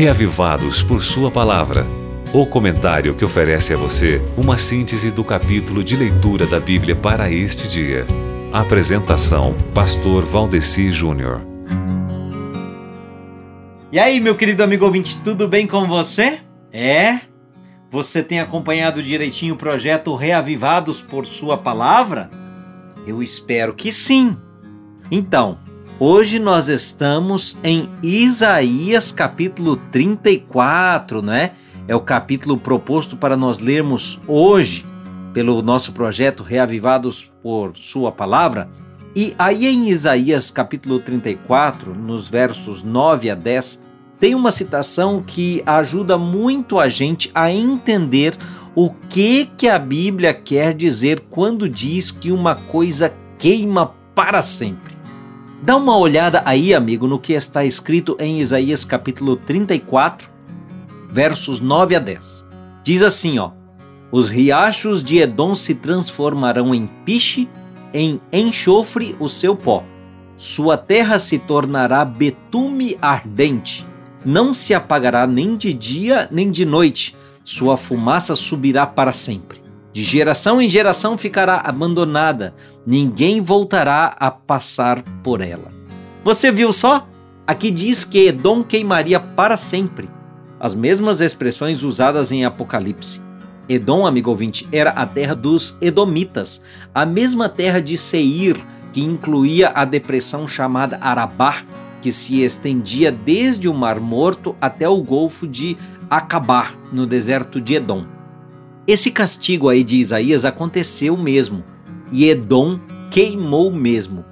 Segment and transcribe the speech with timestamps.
[0.00, 1.86] Reavivados por Sua Palavra.
[2.32, 7.30] O comentário que oferece a você uma síntese do capítulo de leitura da Bíblia para
[7.30, 8.06] este dia.
[8.50, 11.42] Apresentação: Pastor Valdeci Júnior.
[13.92, 16.38] E aí, meu querido amigo ouvinte, tudo bem com você?
[16.72, 17.20] É?
[17.90, 22.30] Você tem acompanhado direitinho o projeto Reavivados por Sua Palavra?
[23.06, 24.34] Eu espero que sim.
[25.10, 25.58] Então,
[26.00, 31.52] hoje nós estamos em Isaías capítulo 34, né?
[31.86, 34.86] É o capítulo proposto para nós lermos hoje
[35.34, 38.70] pelo nosso projeto Reavivados por Sua Palavra.
[39.14, 43.84] E aí em Isaías capítulo 34, nos versos 9 a 10,
[44.18, 48.38] tem uma citação que ajuda muito a gente a entender
[48.74, 54.99] o que que a Bíblia quer dizer quando diz que uma coisa queima para sempre.
[55.62, 60.28] Dá uma olhada aí, amigo, no que está escrito em Isaías capítulo 34,
[61.08, 62.48] versos 9 a 10.
[62.82, 63.50] Diz assim, ó:
[64.10, 67.48] Os riachos de Edom se transformarão em piche,
[67.92, 69.84] em enxofre o seu pó.
[70.36, 73.86] Sua terra se tornará betume ardente.
[74.24, 79.59] Não se apagará nem de dia nem de noite sua fumaça subirá para sempre.
[79.92, 82.54] De geração em geração ficará abandonada,
[82.86, 85.72] ninguém voltará a passar por ela.
[86.22, 87.08] Você viu só?
[87.46, 90.08] Aqui diz que Edom queimaria para sempre.
[90.60, 93.20] As mesmas expressões usadas em Apocalipse.
[93.68, 96.62] Edom, amigo ouvinte, era a terra dos Edomitas,
[96.94, 98.56] a mesma terra de Seir,
[98.92, 101.62] que incluía a depressão chamada Arabá,
[102.00, 105.76] que se estendia desde o Mar Morto até o Golfo de
[106.08, 108.19] Acabar, no deserto de Edom.
[108.90, 111.62] Esse castigo aí de Isaías aconteceu mesmo,
[112.10, 114.24] e Edom queimou mesmo.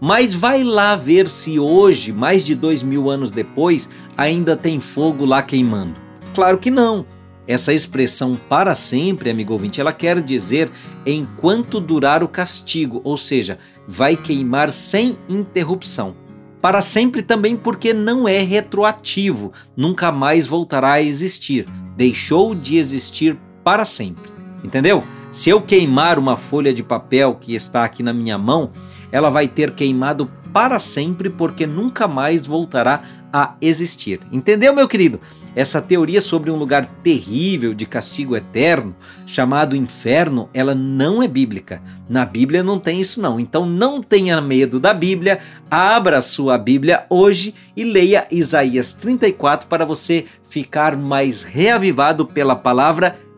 [0.00, 5.24] Mas vai lá ver se hoje, mais de dois mil anos depois, ainda tem fogo
[5.24, 5.96] lá queimando.
[6.32, 7.04] Claro que não.
[7.44, 10.70] Essa expressão para sempre, amigo ouvinte, ela quer dizer
[11.04, 16.14] enquanto durar o castigo, ou seja, vai queimar sem interrupção
[16.62, 23.38] para sempre também porque não é retroativo, nunca mais voltará a existir, deixou de existir
[23.64, 24.32] para sempre.
[24.62, 25.02] Entendeu?
[25.32, 28.70] Se eu queimar uma folha de papel que está aqui na minha mão,
[29.10, 34.20] ela vai ter queimado para sempre porque nunca mais voltará a existir.
[34.30, 35.20] Entendeu, meu querido?
[35.56, 38.94] Essa teoria sobre um lugar terrível de castigo eterno,
[39.26, 41.82] chamado inferno, ela não é bíblica.
[42.08, 43.40] Na Bíblia não tem isso não.
[43.40, 45.40] Então não tenha medo da Bíblia.
[45.68, 53.16] Abra sua Bíblia hoje e leia Isaías 34 para você ficar mais reavivado pela palavra